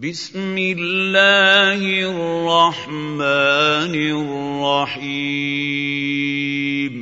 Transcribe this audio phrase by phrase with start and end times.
[0.00, 3.94] بسم الله الرحمن
[4.96, 6.94] الرحيم.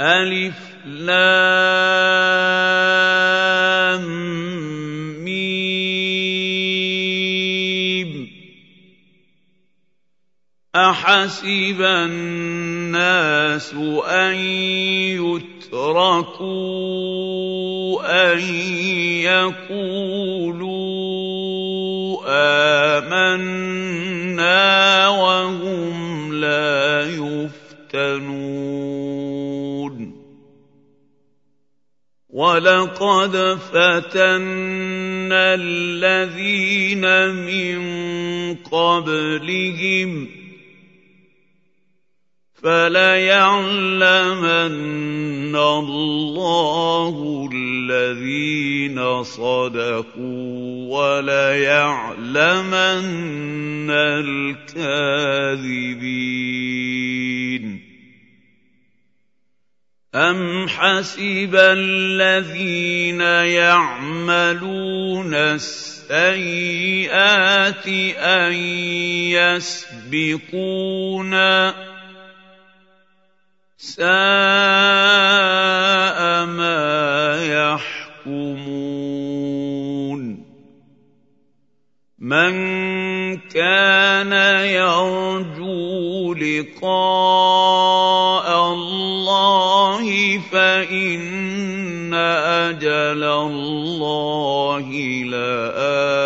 [0.00, 0.56] ألف
[0.86, 1.26] لام
[5.24, 6.50] ميم.
[10.76, 13.74] أحسب الناس
[14.08, 14.34] أن
[15.20, 17.35] يتركوا
[18.06, 18.38] أن
[19.24, 20.76] يقولوا
[22.98, 28.56] آمنا وهم لا يفتنون
[32.30, 37.78] ولقد فتنا الذين من
[38.54, 40.28] قبلهم
[42.62, 44.16] فليعلمن
[45.56, 50.56] الله الذين صدقوا
[50.88, 52.30] وليعلمن
[53.90, 55.16] الكاذبين
[60.14, 63.20] أم حسب الذين
[63.60, 66.66] يعملون السيئات
[68.16, 68.52] أن
[70.52, 71.95] يسبقونا
[73.78, 74.06] ساء
[76.46, 78.76] ما يحكمون.
[82.18, 82.56] من
[83.36, 84.32] كان
[84.66, 86.88] يرجو لقاء
[88.72, 94.90] الله فإن أجل الله
[95.24, 96.16] لآت.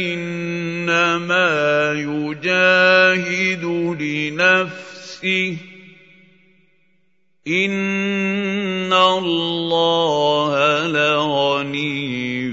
[1.93, 3.65] يجاهد
[4.01, 5.57] لنفسه.
[7.49, 10.53] إن الله
[10.89, 12.53] لغني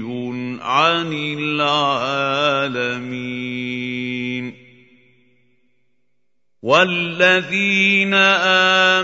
[0.62, 2.13] عن العالمين.
[6.64, 8.14] والذين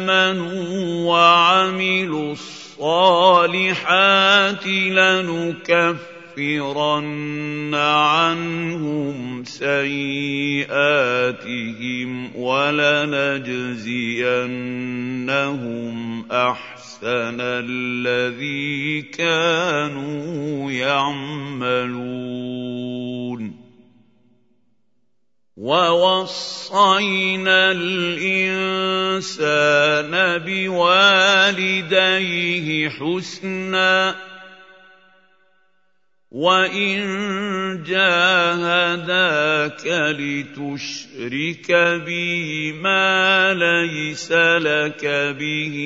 [0.01, 0.65] امنوا
[1.13, 3.87] وعملوا الصالحات
[4.97, 6.15] لنكفرن
[7.75, 10.81] عنهم سيئاتهم
[12.37, 13.51] ولنجزينهم
[16.33, 22.01] احسن الذي كانوا يعملون
[25.61, 29.29] ووصينا الانسان
[30.49, 32.09] بوالديه
[32.89, 34.17] حسنا
[36.31, 41.73] وان جاهداك لتشرك
[42.07, 45.07] بي ما ليس لك
[45.39, 45.77] به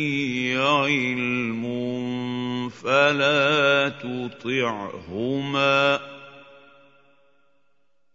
[0.59, 1.65] علم
[2.69, 5.75] فلا تطعهما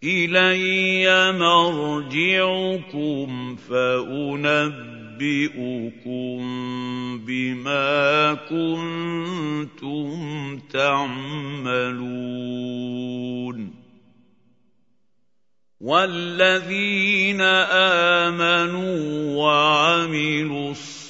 [0.03, 4.79] إلي مرجعكم فأنبئكم
[7.27, 10.09] بما كنتم
[10.57, 12.19] تعملون.
[15.79, 17.41] والذين
[18.21, 21.08] آمنوا وعملوا الصالحات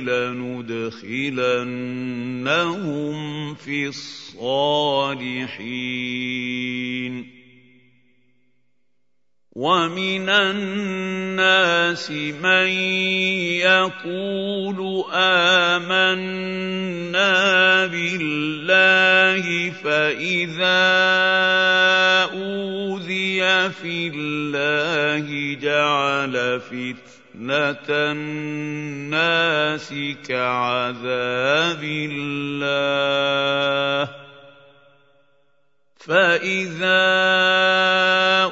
[0.00, 1.54] لندخلنهم
[3.54, 5.42] في الصالحين.
[9.52, 12.68] ومن الناس من
[13.60, 16.56] يقول آمنا
[17.86, 20.82] بالله فإذا
[22.32, 27.21] أوذي في الله جعل فتنة
[27.90, 29.94] الناس
[30.28, 33.02] كعذاب الله.
[36.06, 37.12] فإذا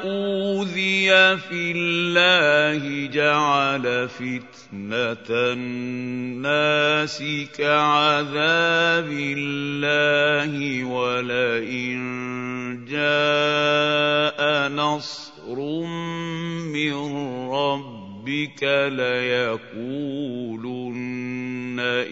[0.05, 7.23] أوذي في الله جعل فتنة الناس
[7.59, 12.01] كعذاب الله ولئن
[12.89, 15.57] جاء نصر
[16.71, 16.93] من
[18.21, 18.63] ربك
[18.93, 19.81] ليقولن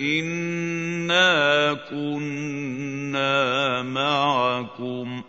[0.00, 5.22] إنا كنا معكم.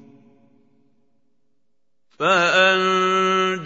[2.21, 3.57] فَأَنجَيْنَاهُ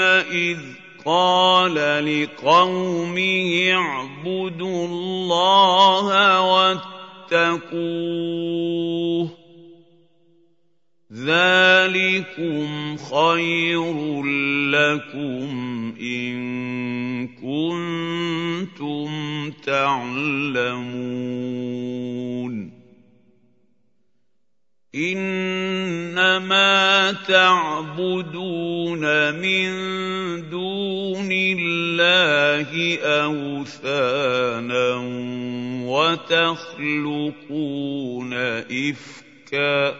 [0.00, 0.58] إِذْ
[1.04, 6.39] قَالَ لِقَوْمِهِ اعْبُدُوا اللَّهَ
[7.32, 9.30] وَاتَّقُوهُ ۖ.
[11.12, 14.22] ذَٰلِكُمْ خَيْرٌ
[14.70, 15.48] لَّكُمْ
[16.00, 19.10] إِن كُنتُمْ
[19.50, 20.80] تَعْلَمُونَ.
[24.94, 25.52] إِنَّمَا
[27.12, 29.00] تَعْبُدُونَ
[29.34, 29.70] مِن
[30.50, 34.94] دُونِ اللَّهِ أَوْثَانًا
[35.90, 37.50] وَتَخْلُقُونَ
[38.70, 39.94] إِفْكًا ۚ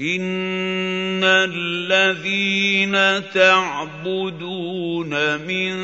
[0.00, 2.92] إِنَّ الَّذِينَ
[3.32, 5.12] تَعْبُدُونَ
[5.46, 5.74] مِن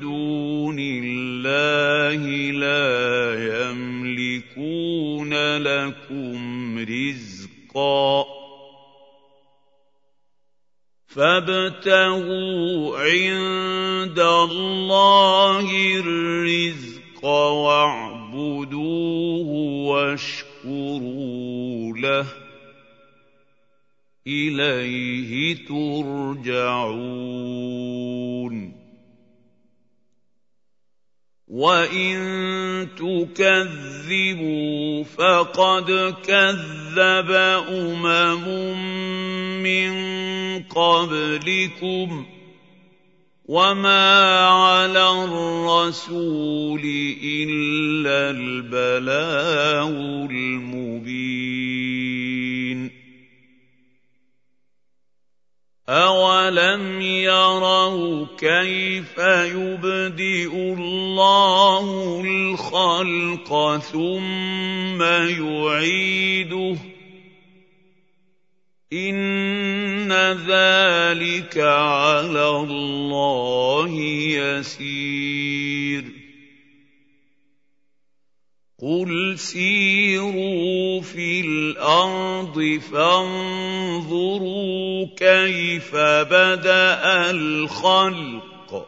[0.00, 2.90] دُونِ اللَّهِ لَا
[3.60, 5.32] يَمْلِكُونَ
[5.62, 8.24] لَكُمْ رِزْقًا
[11.06, 15.68] فَابْتَغُوا عِندَ اللَّهِ
[16.00, 16.95] الرِّزْقَ
[17.66, 19.48] وَاعْبُدُوهُ
[19.90, 22.26] وَاشْكُرُوا لَهُ ۖ
[24.26, 26.96] إِلَيْهِ تُرْجَعُونَ
[31.48, 32.16] وَإِن
[32.96, 37.30] تُكَذِّبُوا فَقَدْ كَذَّبَ
[37.70, 38.44] أُمَمٌ
[39.62, 39.92] مِّن
[40.62, 42.26] قَبْلِكُمْ ۖ
[43.46, 46.82] وَمَا عَلَى الرَّسُولِ
[47.22, 49.94] إِلَّا الْبَلَاغُ
[50.30, 51.30] الْمُبِينُ
[55.88, 59.18] أَوَلَمْ يَرَوْا كَيْفَ
[59.54, 61.86] يُبْدِئُ اللَّهُ
[62.26, 65.02] الْخَلْقَ ثُمَّ
[65.38, 66.95] يُعِيدُهُ ۚ
[68.92, 70.12] إِنَّ
[70.46, 73.90] ذَٰلِكَ عَلَى اللَّهِ
[74.38, 76.04] يَسِيرٌ
[78.78, 84.36] قُلْ سِيرُوا فِي الْأَرْضِ فَانظُرُوا
[85.16, 85.96] كَيْفَ
[86.30, 88.86] بَدَأَ الْخَلْقَ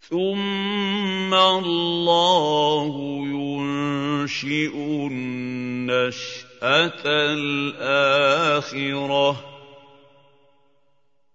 [0.00, 2.94] ثُمَّ اللَّهُ
[3.26, 4.74] يُنشِئُ
[5.12, 9.44] النَّشْأَةَ أتى الآخرة.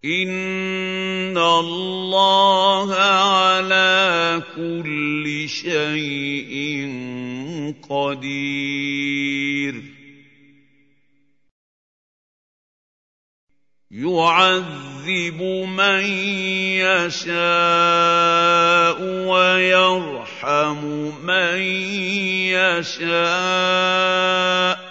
[0.06, 6.90] إن الله على كل شيء
[7.90, 9.84] قدير.
[13.92, 15.42] يعذب
[15.78, 16.04] من
[16.80, 20.86] يشاء ويرحم
[21.26, 21.60] من
[22.90, 24.89] يشاء.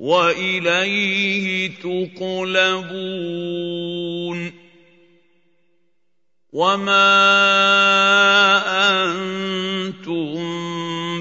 [0.00, 3.20] وإليه تقلبون.
[6.52, 7.12] وما
[9.04, 10.34] أنتم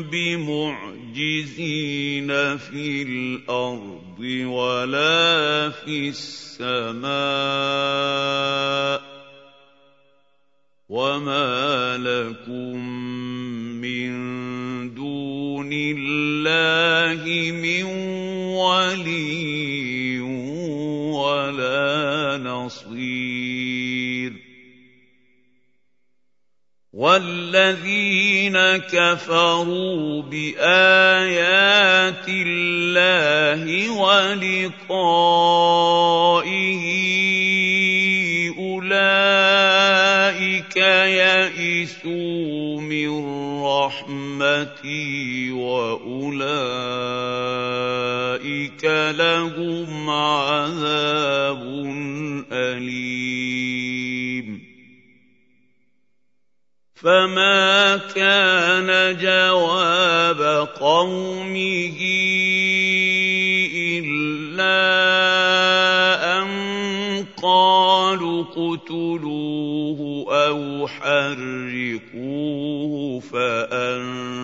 [0.01, 1.47] بمعجزين
[2.57, 7.09] في الأرض ولا في السماء.
[10.89, 12.75] وما لكم
[13.81, 14.09] من
[14.95, 18.08] دون الله من
[18.59, 20.19] ولي
[21.11, 24.49] ولا نصير.
[26.99, 28.59] والذين
[28.91, 34.99] كفروا بآيات الله ولقائه
[38.59, 40.75] أولئك
[41.15, 43.09] يئسوا من
[43.63, 45.51] رحمتي
[48.39, 48.85] واولئك
[49.17, 51.61] لهم عذاب
[52.51, 53.89] اليم
[56.95, 61.99] فما كان جواب قومه
[63.75, 64.79] الا
[66.41, 66.49] ان
[67.43, 72.39] قالوا اقتلوه أو حرقوه
[73.19, 74.39] فانجاه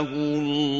[0.00, 0.79] الله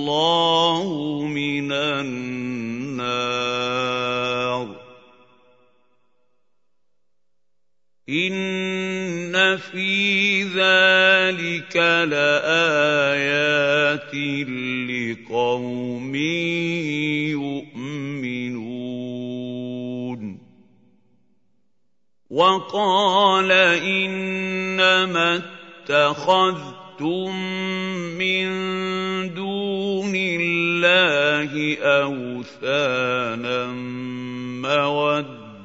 [9.73, 11.77] في ذلك
[12.11, 13.41] لايات
[14.91, 16.15] لقوم
[17.35, 18.91] يؤمنون
[22.31, 25.43] وقال انما
[25.89, 27.31] اتخذتم
[28.19, 28.49] من
[29.35, 33.67] دون الله اوثانا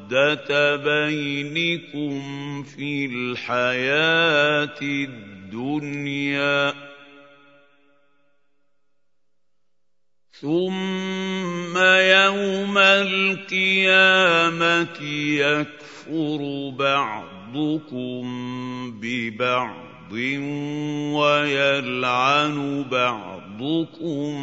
[0.06, 6.74] موده الموده بينكم في الحياة الدنيا
[10.32, 13.82] ثم يوم القيامه
[15.42, 18.26] يكفر بعضكم
[19.02, 20.12] ببعض
[21.14, 24.36] ويلعن بعضكم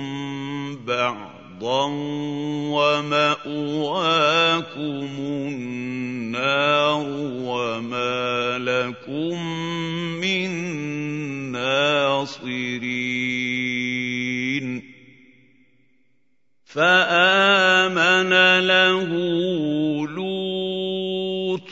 [0.86, 1.86] بعضا أرضا
[2.74, 3.52] ومأواكم
[5.46, 7.06] النار
[7.38, 9.46] وما لكم
[10.20, 10.50] من
[11.52, 12.82] ناصرين.
[16.64, 18.32] فآمن
[18.66, 19.10] له
[20.08, 21.68] لوط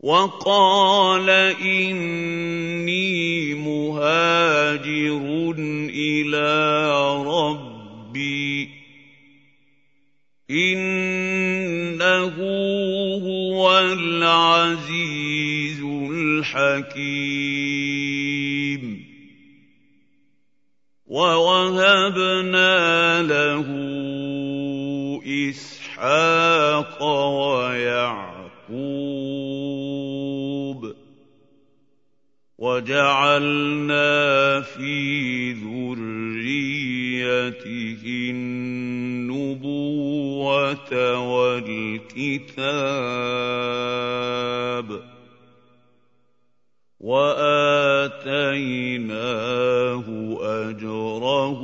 [0.00, 5.24] وقال إني مهاجر
[5.90, 6.50] إلى
[10.50, 12.34] إنه
[13.24, 17.00] هو العزيز الحكيم.
[21.06, 23.66] ووهبنا له
[25.50, 28.40] إسحاق ويعقوب.
[32.58, 36.99] وجعلنا في ذريته
[39.50, 42.70] النبوة والكتاب
[48.60, 50.06] وآتيناه
[50.40, 51.60] أجره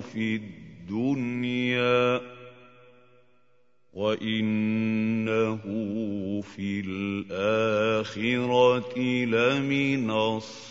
[0.00, 2.20] في الدنيا
[3.92, 5.60] وانه
[6.40, 8.18] في الاخره
[9.24, 10.70] لمن الصالحين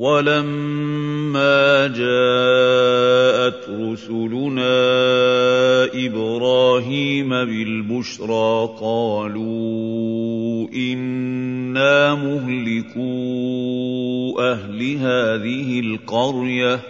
[0.00, 4.80] ولما جاءت رسلنا
[6.06, 13.00] إبراهيم بالبشرى قالوا أنا مهلكو
[14.40, 16.80] أهل هذه القريه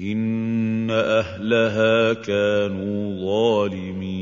[0.00, 4.21] ان اهلها كانوا ظالمين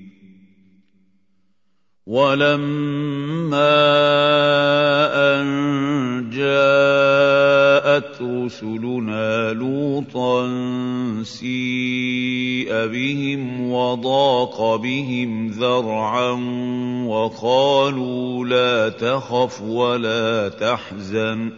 [2.07, 3.91] ولما
[5.13, 10.47] ان جاءت رسلنا لوطا
[11.23, 16.31] سيء بهم وضاق بهم ذرعا
[17.07, 21.51] وقالوا لا تخف ولا تحزن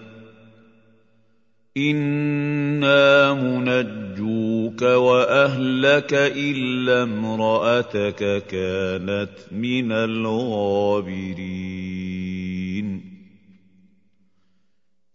[1.77, 11.73] أنا منجوك واهلك الا امراتك كانت من الغابرين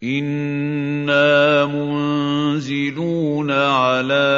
[0.03, 4.29] أنا منزلون على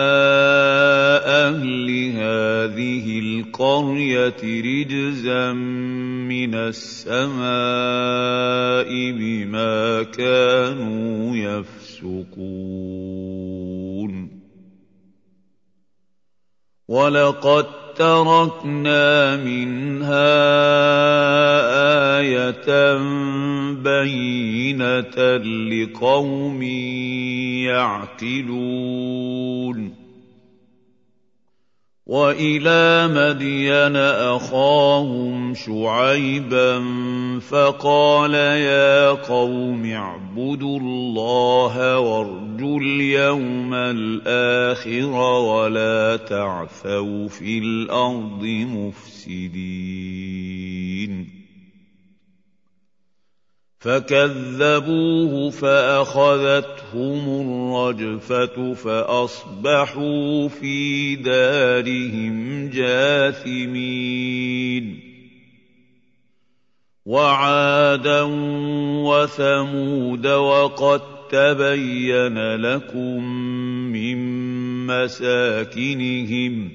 [1.26, 7.42] أهل هذه القريه رجزا من السماء
[9.12, 11.11] بما كانوا
[11.60, 12.32] يفسقون.
[16.88, 20.42] ولقد تركنا منها
[22.20, 22.98] إيه
[23.84, 26.64] بينه لقوم
[27.64, 28.82] يعقلون.
[32.06, 36.80] والى مدين اخاهم شعيبا
[37.42, 49.82] فقال يا قوم اعبدوا الله وارجوا اليوم الآخر ولا تعثوا في الأرض مفسدين.
[53.80, 63.92] فكذبوه فأخذتهم الرجفة فأصبحوا في دارهم جاثمين.
[67.06, 68.22] وعادا
[69.04, 73.24] وثمود وقد تبين لكم
[73.92, 74.18] من
[74.88, 76.70] مساكنهم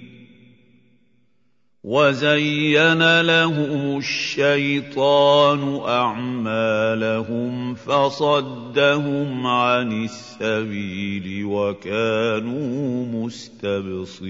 [1.85, 14.27] وزين لهم الشيطان أعمالهم فصدهم عن السبيل وكانوا مستبصرين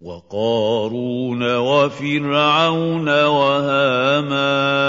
[0.00, 4.80] وقارون وفرعون وهامان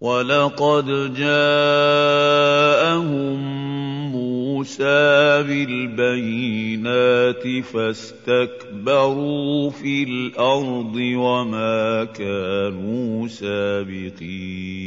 [0.00, 2.06] ولقد جاءهم
[4.12, 14.86] موسى بالبينات فاستكبروا في الأرض وما كانوا سابقين.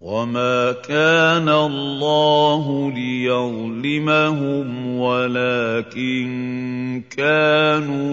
[0.00, 6.30] وما كان الله ليظلمهم ولكن
[7.16, 8.08] كانوا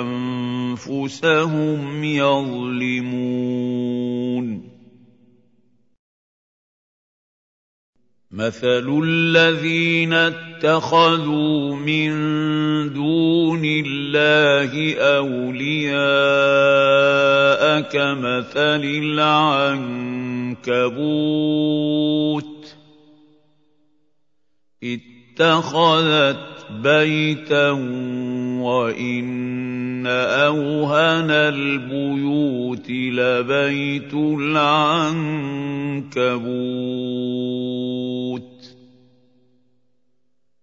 [0.00, 3.12] انفسهم يظلمون
[8.32, 12.12] مثل الذين اتخذوا من
[12.92, 16.02] دون الله اولياء
[17.80, 18.84] كمثل
[20.54, 20.72] العنكبوت
[24.84, 27.70] اتخذت بيتا
[28.60, 29.52] وإن
[30.02, 34.72] إن أوهن البيوت لبيت العنكبوت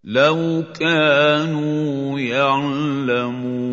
[0.04, 3.70] لو كانوا يعلمون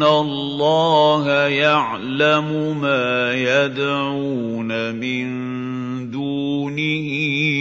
[0.00, 5.26] إن الله يعلم ما يدعون من
[6.10, 7.08] دونه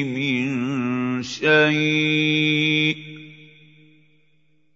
[0.04, 2.96] من شيء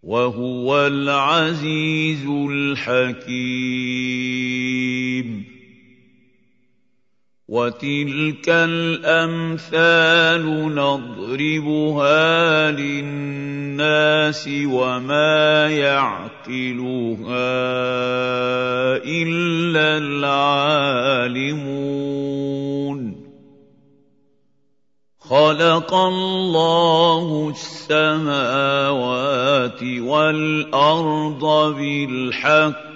[0.04, 3.34] وهو العزيز الحكيم
[7.54, 10.42] وتلك الأمثال
[10.76, 16.34] نضربها للناس وما يعقلها
[19.06, 21.54] إلا العالمون.
[25.20, 29.04] خلق الله السماوات
[29.84, 32.93] والأرض بالحق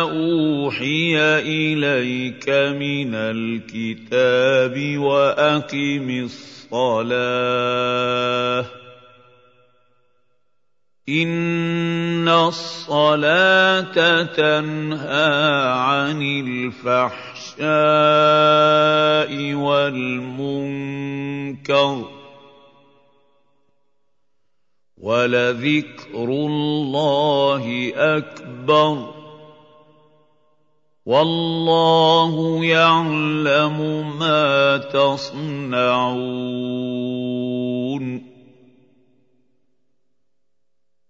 [0.00, 6.10] اوحي اليك من الكتاب واقم
[6.70, 7.60] الصلاه
[11.10, 17.60] ان الصلاه تنهى عن الفحشاء
[19.54, 20.90] والمنكر
[24.98, 29.14] ولذكر الله اكبر
[31.06, 33.78] والله يعلم
[34.18, 36.20] ما تصنعون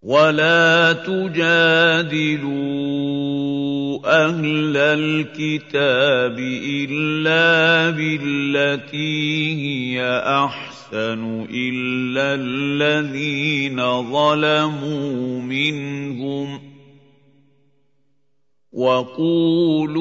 [0.02, 2.40] ولا تجادلوا
[4.04, 13.76] أهل الكتاب الا بالتي هي احسن الا الذين
[14.12, 16.60] ظلموا منهم
[18.72, 20.00] وقولوا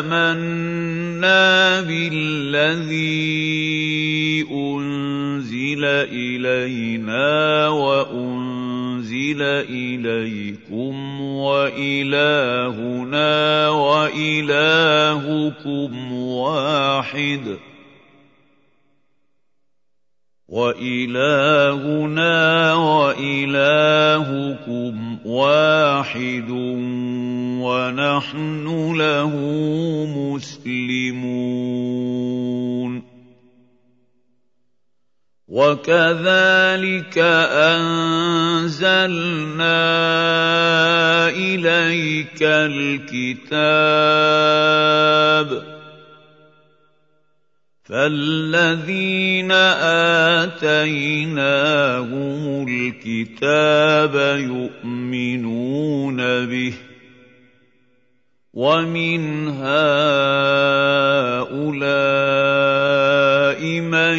[0.00, 3.81] آمنا بالذي
[5.84, 12.48] أنزل إلينا وأنزل إليكم وإلهنا
[13.68, 15.32] وإلهكم
[16.12, 17.72] واحد ۖ.
[20.52, 22.34] وإلهنا
[22.74, 24.06] وإلهكم
[25.26, 26.50] واحد
[27.60, 29.32] ونحن له
[30.28, 31.52] مسلمون.
[35.52, 37.18] وكذلك
[37.68, 38.88] أنزلنا
[41.28, 43.92] إليك الكتاب
[47.84, 49.52] فالذين
[50.72, 51.48] اتيناهم
[52.68, 56.74] الكتاب يؤمنون به
[58.54, 59.82] ومن هؤلاء
[63.80, 64.18] من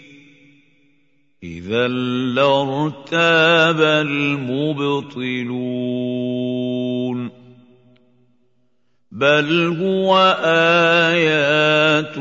[1.43, 5.41] إذا لارتاب المبطلون.
[9.11, 12.17] بل هو آيات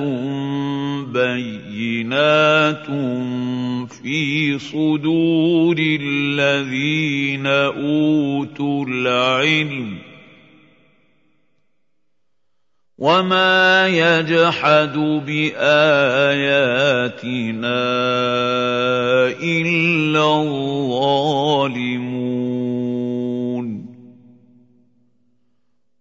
[1.12, 2.87] بينات
[4.02, 9.98] في صدور الذين أوتوا العلم.
[13.00, 14.92] وما يجحد
[15.26, 15.80] باياتنا
[19.40, 21.40] الا الظالمون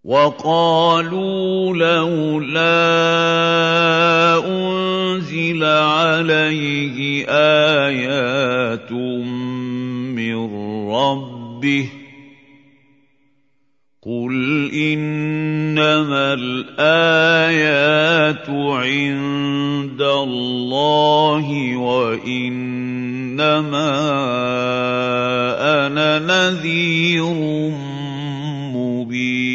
[0.03, 2.59] وقالوا لولا
[4.47, 7.25] انزل عليه
[7.87, 10.35] ايات من
[10.91, 11.89] ربه
[14.01, 17.69] قل إنما الآيات
[18.49, 22.79] عند الله وإنما
[25.87, 27.23] أنا نذير
[28.71, 29.49] مبين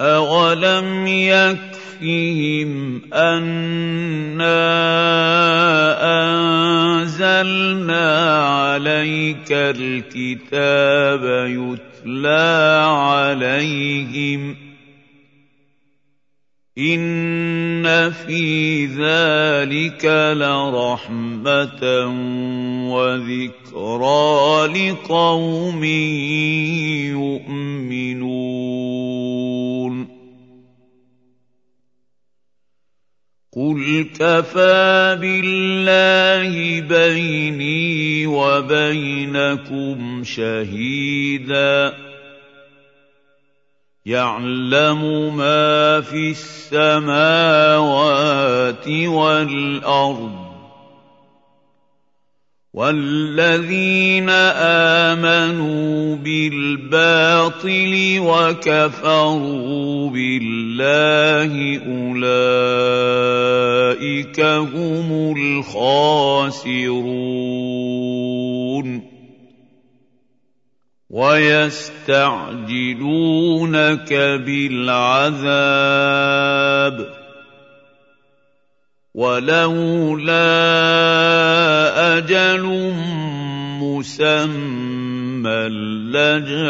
[0.00, 4.82] أولم يكفهم أنا
[7.42, 14.56] أنزلنا عليك الكتاب يتلى عليهم
[16.78, 20.04] إن في ذلك
[20.36, 21.82] لرحمة
[22.94, 25.84] وذكرى لقوم
[27.14, 28.22] يؤمنون
[33.56, 41.94] قل كفى بالله بيني وبينكم شهيدا
[44.06, 47.28] يعلم ما في السماوات
[48.88, 50.41] والارض
[52.74, 54.30] والذين
[55.12, 61.52] امنوا بالباطل وكفروا بالله
[61.86, 62.40] اولئك
[64.40, 67.02] هم الخاسرون
[71.10, 72.52] ويستعجلونك
[74.46, 76.61] بالعذاب
[79.22, 80.50] ولولا
[82.18, 82.64] أجل
[83.82, 85.60] مسمى
[86.10, 86.64] لجاءهم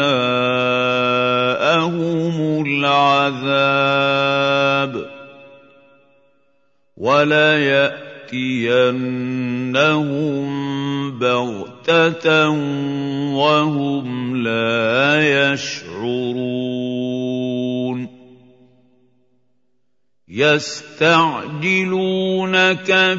[2.67, 3.73] العذاب
[6.97, 8.13] وليأتينهم
[11.19, 12.49] بغتة
[13.33, 16.72] وهم لا يشعرون
[20.33, 21.61] يستعجلونك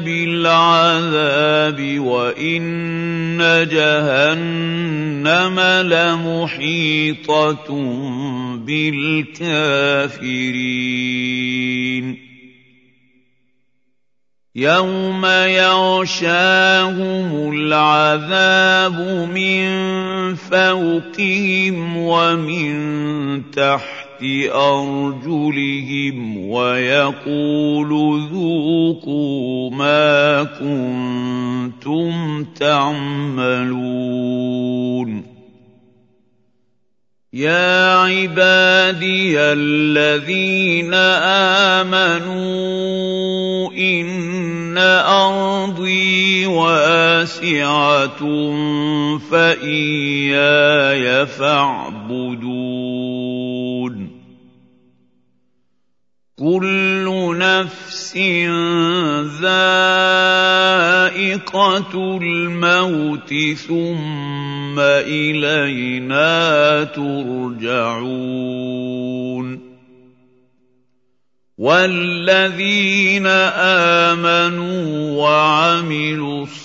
[0.03, 3.37] بالعذاب وإن
[3.71, 7.67] جهنم لمحيطة
[8.65, 9.75] بالكافرين.
[14.55, 15.25] يوم
[15.65, 16.73] يغشاهم
[17.53, 18.99] العذاب
[19.33, 19.65] من
[20.35, 24.04] فوقهم ومن تحت
[24.53, 33.95] أرجلهم ويقول ذوقوا ما كنتم تعملون.
[37.33, 40.93] يا عبادي الذين
[41.83, 48.19] آمنوا إن أرضي واسعة
[49.31, 52.64] فإياي فاعبدون.
[56.45, 58.17] كل نفس
[59.41, 60.07] ذائقة
[62.21, 63.33] الموت
[63.67, 66.33] ثم إلينا
[66.83, 68.25] ترجعون.
[71.57, 76.64] والذين آمنوا وعملوا الصالحات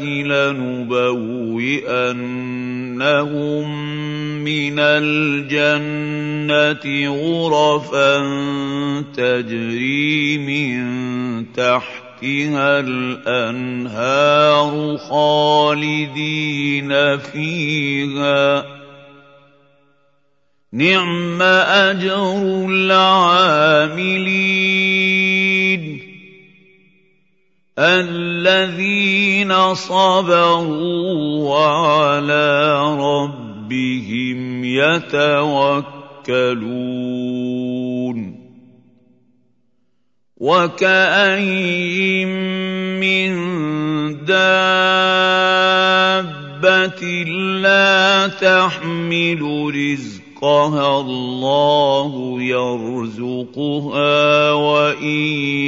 [0.00, 0.86] لنبوئنهم
[4.44, 6.06] من الجنة
[7.08, 8.18] غرفا
[9.16, 10.86] تجري من
[11.52, 14.72] تحتها الأنهار
[15.10, 18.64] خالدين فيها.
[20.72, 24.06] نعم أجر العاملين.
[27.78, 35.96] الذين صبروا وعلى ربهم يتوكلون
[40.36, 42.28] وكأين
[43.00, 43.36] من
[44.24, 44.56] دابة
[47.60, 49.42] لا تحمل
[49.74, 54.12] رزقها الله يرزقها
[54.52, 55.66] وإياكم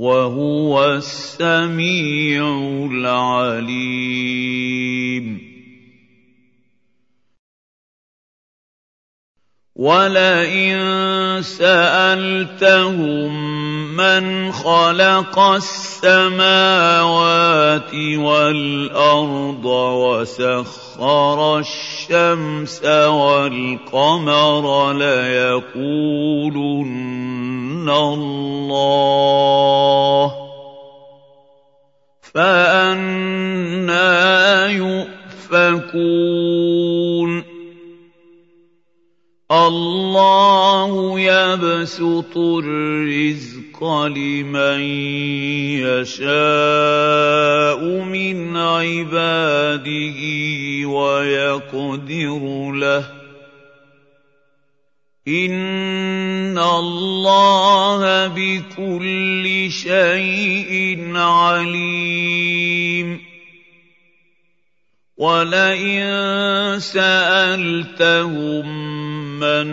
[0.00, 2.40] وهو السميع
[2.92, 4.40] العليم.
[9.76, 10.80] ولئن
[11.42, 13.32] سالتهم
[13.96, 16.74] من خلق السماوات
[17.94, 26.50] والارض وسخر الشمس والقمر ليقولن
[27.88, 30.34] الله
[32.34, 34.10] فأنا
[35.50, 36.30] يؤفكون
[39.50, 44.80] الله يبسط الرزق لمن
[45.82, 50.20] يشاء من عباده
[50.88, 53.19] ويقدر له
[55.30, 63.30] ان الله بكل شيء عليم.
[65.20, 68.66] ولئن سالتهم
[69.40, 69.66] من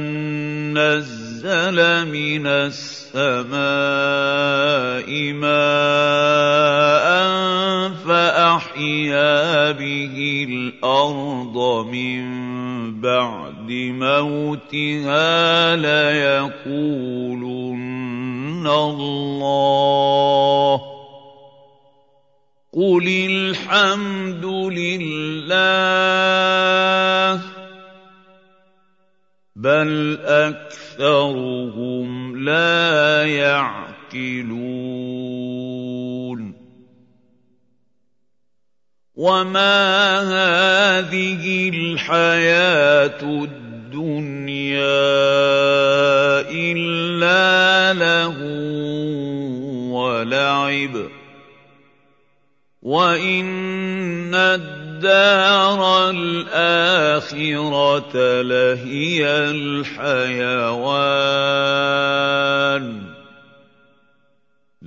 [0.78, 1.78] نزل
[2.12, 3.58] من السماء
[5.34, 7.08] ماء
[8.58, 12.22] فاحيا به الأرض من
[13.02, 16.98] بعد موتها ليقولن
[18.68, 20.02] الله.
[22.74, 25.52] قل الحمد لله
[29.56, 32.08] بل أكثرهم
[32.46, 34.78] لا يعقلون.
[39.18, 44.78] وما هذه الحياة الدنيا
[46.54, 48.38] الا له
[49.92, 51.10] ولعب
[52.82, 57.22] وان الدار الاخره
[58.42, 60.78] لهي الحيوان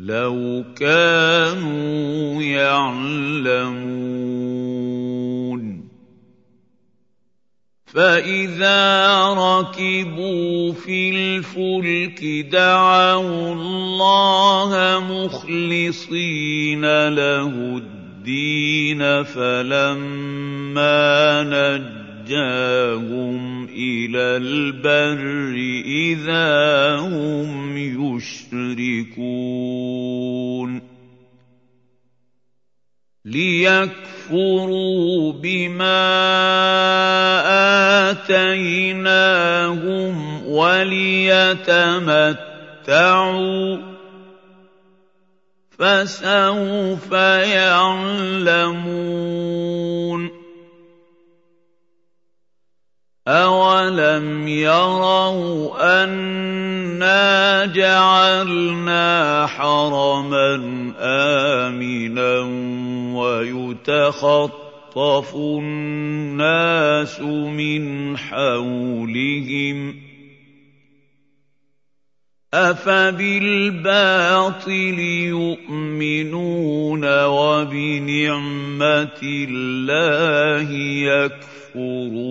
[0.01, 4.31] لو كانوا يعلمون
[7.87, 21.01] فاذا ركبوا في الفلك دعوا الله مخلصين له الدين فلما
[22.23, 29.01] نجاهم إلى البر إذا هم يشركون.
[33.25, 36.11] ليكفروا بما
[38.11, 40.15] آتيناهم
[40.47, 41.37] وليتمتعوا
[45.79, 48.21] فسوف يعلمون.
[53.31, 60.55] أولم يروا أنا جعلنا حرما
[60.99, 62.39] آمنا
[63.21, 64.51] ويتخطف
[65.37, 70.10] الناس من حولهم ۖ
[72.55, 73.91] أفبالباطل
[75.29, 80.73] يؤمنون وبنعمة الله
[81.73, 82.31] يكفرون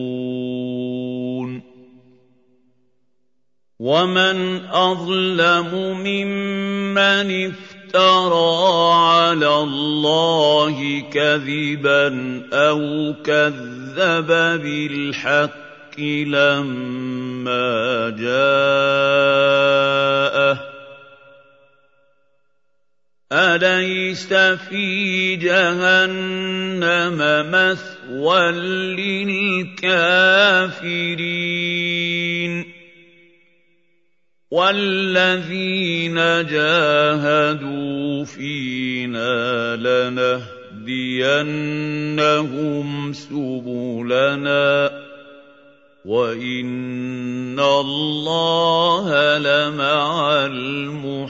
[3.79, 5.71] ومن أظلم
[6.03, 12.07] ممن افترى على الله كذبا
[12.53, 14.27] أو كذب
[14.63, 15.68] بالحق
[16.25, 19.39] لما جاءه
[23.31, 27.17] أليس في جهنم
[27.51, 28.51] مثوى
[29.61, 29.99] للكافرين
[34.51, 39.75] والذين جاهدوا فينا
[40.85, 41.13] لنهدينهم
[43.13, 45.08] سبلنا
[46.05, 51.29] وان الله لمع المحسنين